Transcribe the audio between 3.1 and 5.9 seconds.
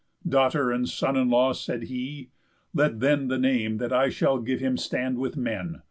The name that I shall give him stand with men.